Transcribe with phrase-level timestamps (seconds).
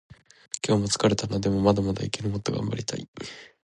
[0.67, 1.39] 今日も疲れたな。
[1.39, 2.29] でもまだまだいける。
[2.31, 3.07] もっと頑張りたい。